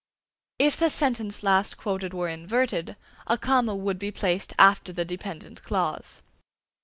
[0.57, 2.95] If the sentence last quoted were inverted,
[3.27, 6.23] a comma would be placed after the dependent clause.